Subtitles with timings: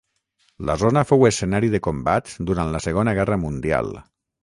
[0.69, 3.97] La zona fou escenari de combats durant la Segona Guerra Mundial.